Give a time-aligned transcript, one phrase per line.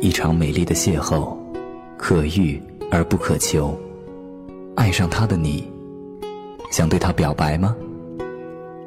[0.00, 1.36] 一场美丽的邂逅，
[1.98, 3.78] 可遇而不可求。
[4.76, 5.70] 爱上他的你，
[6.70, 7.76] 想对他表白吗？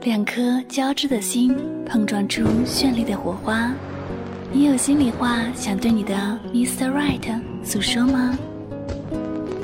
[0.03, 3.71] 两颗交织的心碰撞出绚丽的火花，
[4.51, 6.15] 你有心里话想对你的
[6.53, 6.89] Mr.
[6.89, 8.37] Right 诉说吗？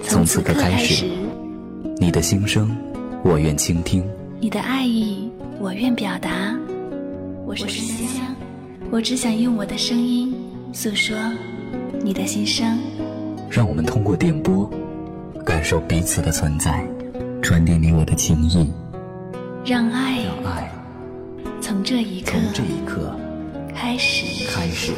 [0.04, 1.06] 从此刻开始，
[1.98, 2.76] 你的心声，
[3.24, 4.04] 我愿倾听；
[4.40, 6.56] 你的爱意，我愿表达。
[7.48, 8.35] 我是香香，
[8.92, 10.34] 我只想用我的声音
[10.72, 11.18] 诉说
[12.02, 12.78] 你的心声。
[13.50, 14.70] 让我们通过电波，
[15.46, 16.88] 感受彼此的存在，
[17.42, 18.72] 传递你我的情谊。
[19.66, 20.72] 让爱，让爱
[21.60, 23.16] 从这一刻，从这一刻
[23.74, 24.94] 开始，开始。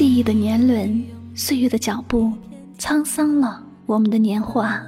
[0.00, 2.32] 记忆的年轮，岁月的脚步，
[2.78, 4.80] 沧桑了我们的年华。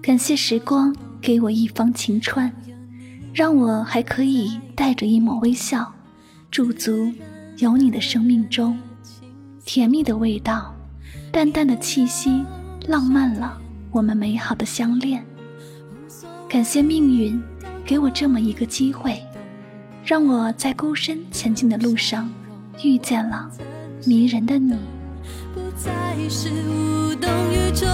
[0.00, 2.50] 感谢时光给我一方晴川，
[3.34, 5.92] 让我还可以带着一抹微笑，
[6.50, 7.12] 驻足
[7.58, 8.78] 有你的生命中。
[9.66, 10.74] 甜蜜的味道，
[11.30, 12.42] 淡淡的气息，
[12.86, 15.22] 浪漫了我们美好的相恋。
[16.48, 17.38] 感谢命运
[17.84, 19.22] 给我这么一个机会，
[20.02, 22.32] 让我在孤身前进的路上
[22.82, 23.50] 遇见了。
[24.06, 24.74] 迷人的你，
[25.54, 27.88] 不再是无动于衷，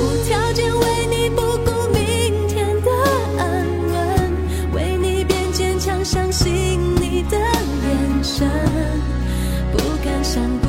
[0.00, 2.90] 无条件为你不顾明天的
[3.38, 4.32] 安稳，
[4.74, 8.48] 为你变坚强，相信你的眼神，
[9.72, 10.67] 不敢想。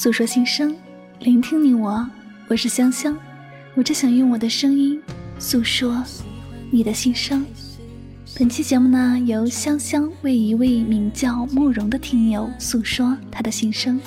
[0.00, 0.76] 诉说心声，
[1.18, 2.08] 聆听你我，
[2.46, 3.18] 我是香香，
[3.74, 5.02] 我只想用我的声音
[5.40, 6.04] 诉说
[6.70, 7.44] 你的心声。
[8.38, 14.00] 本期节目呢，由香香为一位名叫慕容的听友诉说他的心声。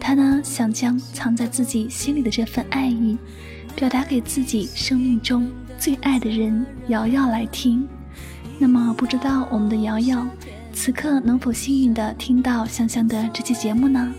[0.00, 3.16] 他呢，想将藏在自己心里的这份爱意，
[3.76, 5.48] 表达给自己生命中
[5.78, 7.86] 最爱的人瑶瑶来听。
[8.58, 10.26] 那么，不知道我们的瑶瑶
[10.72, 14.12] 此刻能否幸运的听到香香的这期节目呢？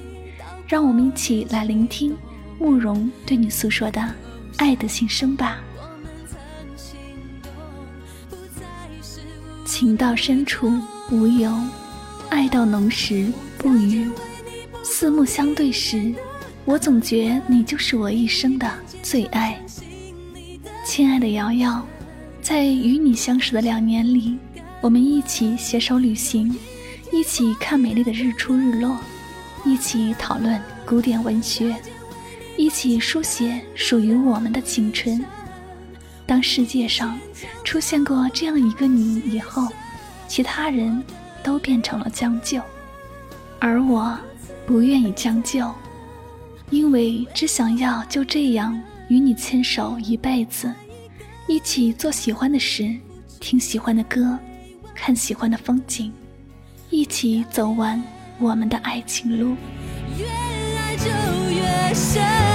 [0.67, 2.15] 让我们一起来聆听
[2.59, 4.01] 慕容对你诉说的
[4.57, 5.59] 爱的心声吧。
[9.65, 10.71] 情到深处
[11.11, 11.53] 无由，
[12.29, 14.09] 爱到浓时不语。
[14.83, 16.13] 四目相对时，
[16.63, 18.71] 我总觉你就是我一生的
[19.03, 19.59] 最爱。
[20.85, 21.85] 亲爱的瑶瑶，
[22.41, 24.37] 在与你相识的两年里，
[24.81, 26.57] 我们一起携手旅行，
[27.11, 28.97] 一起看美丽的日出日落。
[29.65, 31.75] 一起讨论古典文学，
[32.55, 35.25] 一起书写属于我们的青春。
[36.27, 37.19] 当世界上
[37.63, 39.67] 出现过这样一个你以后，
[40.27, 41.03] 其他人
[41.43, 42.61] 都变成了将就，
[43.59, 44.17] 而我
[44.67, 45.73] 不愿意将就，
[46.69, 50.71] 因为只想要就这样与你牵手一辈子，
[51.47, 52.95] 一起做喜欢的事，
[53.39, 54.37] 听喜欢的歌，
[54.93, 56.11] 看喜欢的风景，
[56.91, 58.01] 一起走完。
[58.37, 59.55] 我们的爱情路，
[60.17, 61.05] 越爱就
[61.53, 62.54] 越深。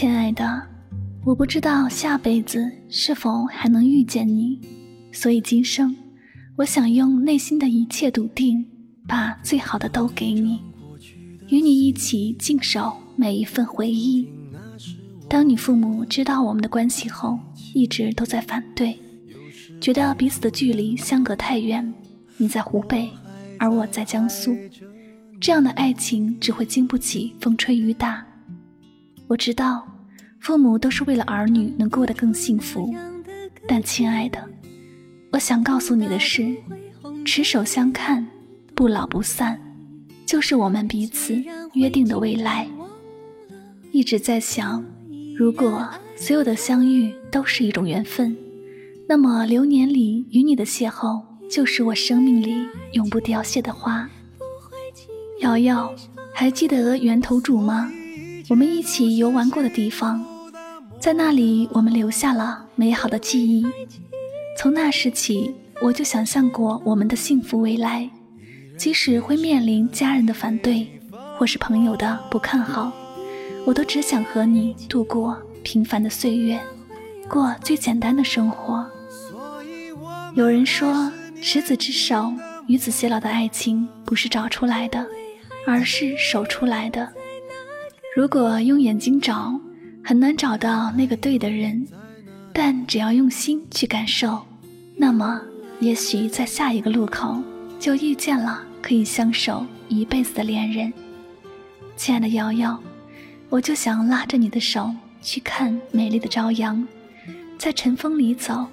[0.00, 0.62] 亲爱的，
[1.24, 4.60] 我不知道下辈子是否还能遇见你，
[5.10, 5.92] 所以今生，
[6.54, 8.64] 我想用内心的一切笃定，
[9.08, 10.60] 把最好的都给你，
[11.48, 14.28] 与你一起静守每一份回忆。
[15.28, 17.36] 当你父母知道我们的关系后，
[17.74, 18.96] 一直都在反对，
[19.80, 21.92] 觉得彼此的距离相隔太远。
[22.36, 23.10] 你在湖北，
[23.58, 24.56] 而我在江苏，
[25.40, 28.24] 这样的爱情只会经不起风吹雨打。
[29.28, 29.86] 我知道，
[30.40, 32.90] 父母都是为了儿女能过得更幸福，
[33.66, 34.42] 但亲爱的，
[35.32, 36.56] 我想告诉你的是，
[37.26, 38.26] 持手相看，
[38.74, 39.60] 不老不散，
[40.24, 41.36] 就是我们彼此
[41.74, 42.66] 约定的未来。
[43.92, 44.82] 一直在想，
[45.36, 45.86] 如果
[46.16, 48.34] 所有的相遇都是一种缘分，
[49.06, 54.08] 那么流年里与你的邂逅，就是我生命里永不凋谢的花。
[55.40, 55.94] 瑶瑶，
[56.32, 57.92] 还记得源头主吗？
[58.48, 60.24] 我们一起游玩过的地方，
[60.98, 63.66] 在那里我们留下了美好的记忆。
[64.56, 68.08] 从那时起，我就想象过我们的幸福未来，
[68.78, 70.86] 即使会面临家人的反对，
[71.36, 72.90] 或是朋友的不看好，
[73.66, 76.58] 我都只想和你度过平凡的岁月，
[77.28, 78.84] 过最简单的生活。
[80.34, 81.12] 有人说，
[81.42, 82.32] 执子之手，
[82.66, 85.06] 与子偕老的爱情不是找出来的，
[85.66, 87.12] 而是守出来的。
[88.16, 89.60] 如果用眼睛找，
[90.02, 91.86] 很难找到那个对的人；
[92.52, 94.44] 但只要用心去感受，
[94.96, 95.40] 那么
[95.78, 97.40] 也许在下一个路口
[97.78, 100.92] 就遇见了可以相守一辈子的恋人。
[101.96, 102.82] 亲爱的瑶瑶，
[103.48, 106.86] 我就想拉着你的手去看美丽的朝阳，
[107.56, 108.66] 在晨风里走；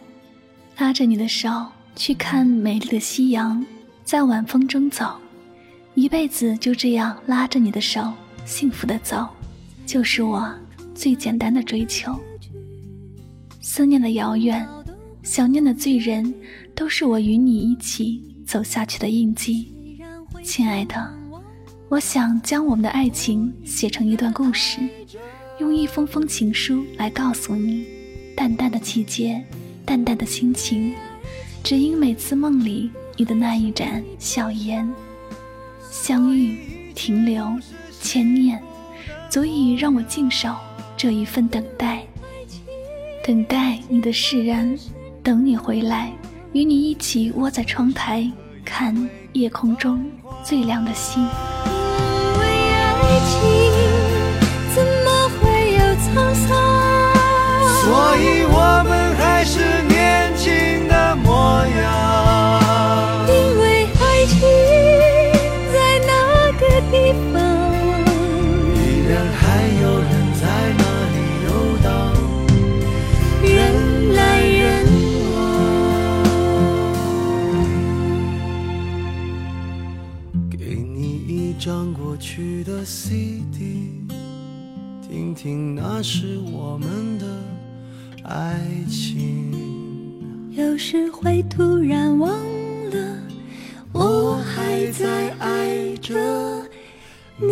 [0.77, 3.63] 拉着你的手去看美丽的夕阳，
[4.03, 5.17] 在晚风中走。
[5.93, 8.11] 一辈子就这样拉着你的手。
[8.45, 9.27] 幸福的走，
[9.87, 10.47] 就是我
[10.93, 12.15] 最简单的追求。
[13.59, 14.65] 思念的遥远，
[15.23, 16.31] 想念的醉人，
[16.75, 19.67] 都是我与你一起走下去的印记。
[20.43, 21.11] 亲爱的，
[21.89, 24.79] 我想将我们的爱情写成一段故事，
[25.59, 27.83] 用一封封情书来告诉你。
[28.37, 29.43] 淡淡的季节，
[29.85, 30.93] 淡淡的心情，
[31.63, 34.87] 只因每次梦里你的那一盏笑颜，
[35.89, 37.43] 相遇，停留。
[38.05, 38.61] 千念，
[39.31, 40.49] 足以让我静守
[40.95, 42.05] 这一份等待，
[43.25, 44.77] 等待你的释然，
[45.23, 46.11] 等你回来，
[46.53, 48.31] 与你一起窝在窗台，
[48.63, 48.95] 看
[49.33, 50.05] 夜空中
[50.43, 51.23] 最亮的星。
[51.23, 51.29] 因
[52.39, 53.41] 为爱情，
[54.75, 56.53] 怎么会有沧桑？
[57.81, 59.74] 所以我们还是
[82.19, 83.89] 去的 CD，
[85.01, 87.25] 听听那是我们的
[88.23, 89.51] 爱情。
[90.51, 92.29] 有时会突然忘
[92.91, 93.17] 了，
[93.91, 96.15] 我还在爱着
[97.37, 97.47] 你。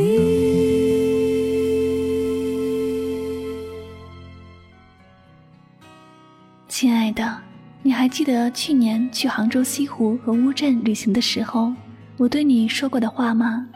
[6.68, 7.42] 亲爱的，
[7.82, 11.74] 你还记得去年去杭州西湖和乌镇旅行的时候，
[12.18, 13.68] 我对你说过的话吗？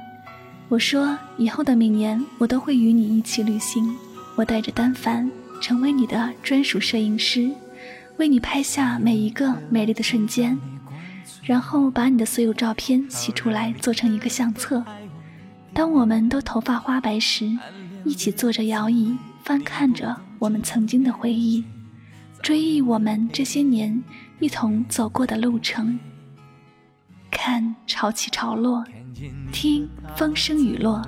[0.70, 3.96] 我说，以后的每年我都会与你一起旅行。
[4.36, 5.30] 我带着单反，
[5.62, 7.50] 成为你的专属摄影师，
[8.18, 10.60] 为你拍下每一个美丽的瞬间，
[11.42, 14.84] 然后把你的所有照片洗出来，做成一个相册。
[15.74, 17.50] 当我们都头发花白时，
[18.04, 21.64] 一起坐着摇椅，翻看着我们曾经的回忆，
[22.42, 24.04] 追忆我们这些年
[24.40, 25.98] 一同走过的路程。
[27.48, 28.84] 看潮起潮落。
[29.54, 31.02] 听风声雨落，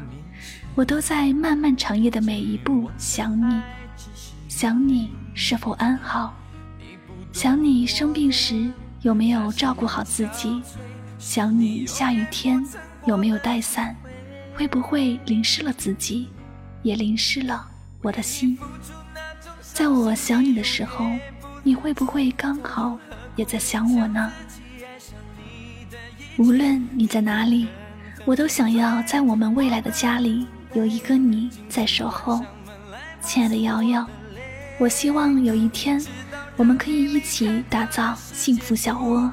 [0.73, 3.61] 我都在漫漫长夜的每一步想你，
[4.47, 6.33] 想你是否安好，
[7.33, 10.61] 想你生病时有没有照顾好自己，
[11.17, 12.65] 想你下雨天
[13.05, 13.93] 有没有带伞，
[14.55, 16.29] 会不会淋湿了自己，
[16.83, 17.67] 也淋湿了
[18.01, 18.57] 我的心。
[19.61, 21.05] 在我想你的时候，
[21.63, 22.97] 你会不会刚好
[23.35, 24.31] 也在想我呢？
[26.39, 27.67] 无论你在哪里。
[28.25, 32.41] 我都想要在我们未来的家里有一个你在守候，
[33.21, 34.07] 亲爱的瑶瑶，
[34.77, 36.01] 我希望有一天
[36.55, 39.31] 我们可以一起打造幸福小窝，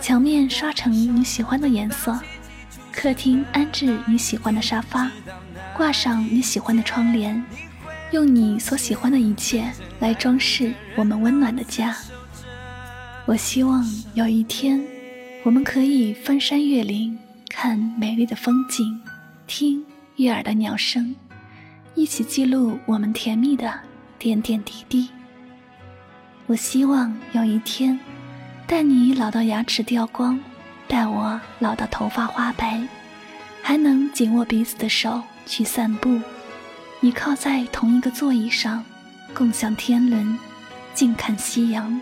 [0.00, 2.18] 墙面刷成你喜欢的颜色，
[2.92, 5.10] 客厅安置你喜欢的沙发，
[5.74, 7.42] 挂上你喜欢的窗帘，
[8.10, 11.96] 用你所喜欢的一切来装饰我们温暖的家。
[13.24, 14.82] 我希望有一天，
[15.46, 17.16] 我们可以翻山越岭，
[17.48, 19.00] 看美丽的风景，
[19.46, 19.80] 听
[20.16, 21.14] 悦耳的鸟声，
[21.94, 23.72] 一起记录我们甜蜜的
[24.18, 25.08] 点点滴滴。
[26.48, 27.96] 我希望有一天，
[28.66, 30.36] 带你老到牙齿掉光，
[30.88, 32.82] 带我老到头发花白，
[33.62, 36.20] 还能紧握彼此的手去散步，
[37.02, 38.84] 倚靠在同一个座椅上，
[39.32, 40.36] 共享天伦，
[40.92, 42.00] 静看夕阳。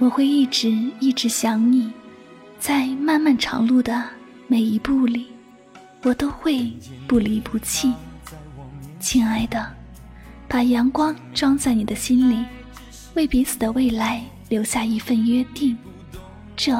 [0.00, 1.92] 我会一直一直想你，
[2.58, 4.04] 在漫漫长路的
[4.48, 5.28] 每一步里，
[6.02, 6.72] 我都会
[7.06, 7.94] 不离不弃。
[8.98, 9.64] 亲爱的，
[10.48, 12.44] 把阳光装在你的心里，
[13.14, 15.78] 为彼此的未来留下一份约定，
[16.56, 16.76] 这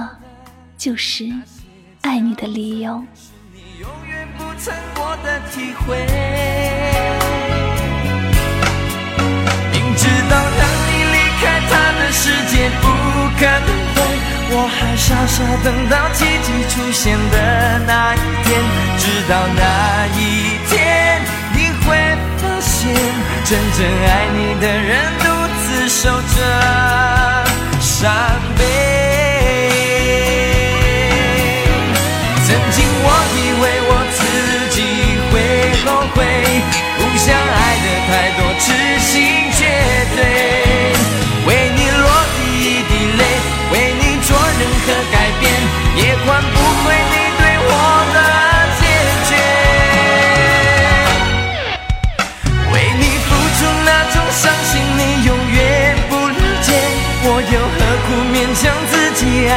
[0.76, 1.32] 就是
[2.00, 3.02] 爱你的理由。
[3.54, 5.96] 你永远不曾过的体会，
[9.72, 12.88] 明知道让你离开他的世界不。
[13.38, 13.87] 可能，
[14.50, 18.48] 我还傻傻等到奇迹出现的那一天，
[18.98, 19.62] 直到那
[20.16, 20.18] 一
[20.68, 21.20] 天，
[21.52, 21.86] 你会
[22.38, 22.88] 发现，
[23.44, 24.90] 真正爱你的人
[25.20, 25.24] 独
[25.60, 26.36] 自守着
[27.78, 28.10] 伤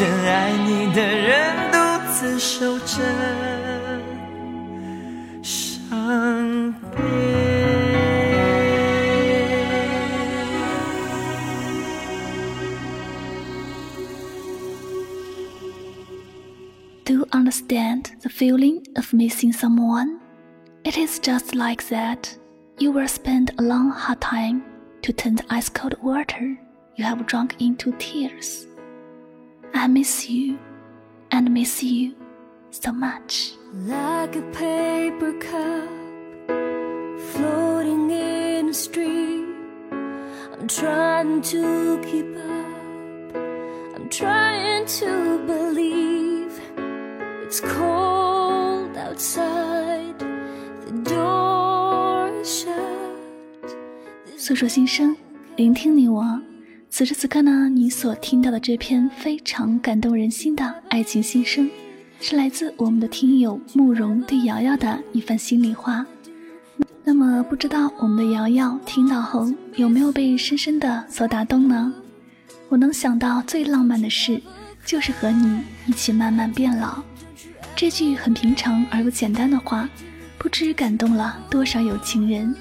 [0.00, 1.78] 正爱你的人独
[2.10, 2.96] 自守着。
[17.04, 20.20] Do you understand the feeling of missing someone?
[20.84, 22.34] It is just like that.
[22.78, 24.62] You will spend a long hard time
[25.02, 26.56] to turn the ice cold water
[26.96, 28.66] you have drunk into tears.
[29.74, 30.58] I miss you
[31.30, 32.14] and miss you
[32.70, 33.52] so much.
[33.72, 35.88] Like a paper cup
[37.32, 39.54] floating in a stream.
[40.52, 43.36] I'm trying to keep up.
[43.94, 46.60] I'm trying to believe
[47.44, 50.18] it's cold outside.
[50.86, 53.76] The door is shut.
[54.36, 55.16] 诉说心声，
[55.56, 56.22] 聆听你我。
[56.93, 61.71] 此时此刻呢，你所听到的这篇非常感动人心的爱情心声，
[62.19, 66.05] 是来自我们的听友慕容对瑶瑶的一番心里话。
[67.05, 71.93] 那么，不知道我们的瑶瑶听到后有没有被深深的所打动呢？
[72.67, 74.41] 我能想到最浪漫的事，
[74.85, 77.01] 就是和你一起慢慢变老。
[77.73, 79.89] 这句很平常而又简单的话，
[80.37, 82.53] 不知感动了多少有情人。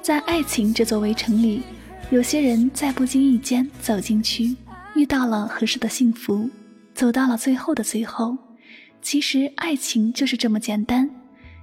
[0.00, 1.62] 在爱情这座围城里，
[2.10, 4.56] 有些人在不经意间走进去，
[4.96, 6.50] 遇到了合适的幸福，
[6.92, 8.36] 走到了最后的最后。
[9.00, 11.08] 其实，爱情就是这么简单，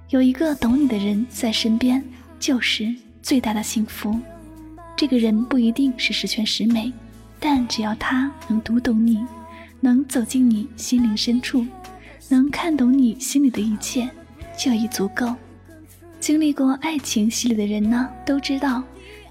[0.08, 2.02] 有一个懂你的人在身边，
[2.40, 4.18] 就是最大的幸福。
[4.96, 6.90] 这个人不一定是十全十美，
[7.38, 9.22] 但只要他能读懂你，
[9.80, 11.64] 能走进你心灵深处，
[12.30, 14.08] 能看懂你心里的一切，
[14.56, 15.36] 就已足够。
[16.18, 18.82] 经历过爱情洗礼的人呢，都知道，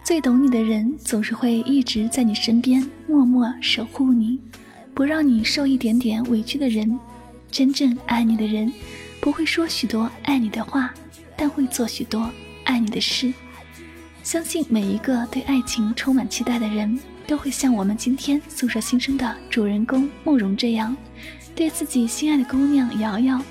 [0.07, 4.39] 最懂你的人总是会一直在你身边，默默守护你，
[4.93, 6.97] 不让你受一点点委屈的人。
[7.51, 8.71] 真正爱你的人，
[9.19, 10.93] 不会说许多爱你的话，
[11.35, 12.31] 但会做许多
[12.63, 13.33] 爱你的事。
[14.23, 16.97] 相信每一个对爱情充满期待的人，
[17.27, 20.95] 都会像我们今天诉说心声的主人公慕容这样，
[21.53, 23.41] 对自己心爱的姑娘瑶瑶，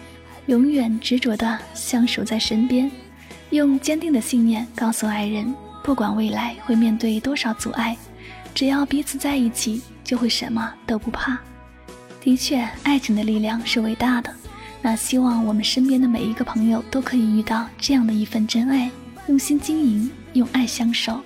[0.46, 2.90] 永远执着的相守在身边，
[3.50, 5.54] 用坚定的信念告诉爱人，
[5.86, 7.96] 不管未来会面对多少阻碍，
[8.52, 11.38] 只要彼此在一起，就会什么都不怕。
[12.20, 14.28] 的确，爱情的力量是伟大的。
[14.82, 18.90] 那希望我们身边的每一个朋友都可以遇到这样的一份真爱，
[19.28, 21.20] 用心经营，用爱相守。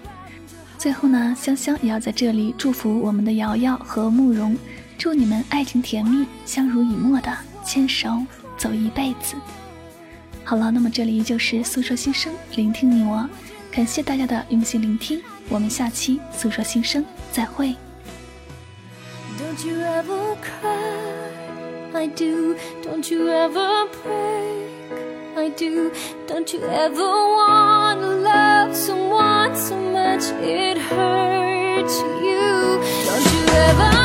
[0.77, 4.55] 最后呢，香香也要在这里祝福我们的瑶瑶和慕容，
[4.99, 8.11] 祝你们爱情甜蜜，相濡以沫的牵手
[8.59, 9.37] 走一辈子。
[10.45, 13.27] 好了，那么这里依旧是诉说心声，聆听你我，
[13.71, 17.75] 感谢大家的用心聆听我们下期诉说心声再会
[19.39, 27.05] don't you ever cry i dodon't you ever break i dodon't you ever
[27.37, 34.00] want to love someone so much it hurts you don't you ever